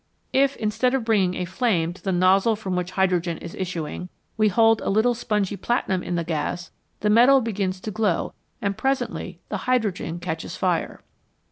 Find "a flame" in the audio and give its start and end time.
1.39-1.93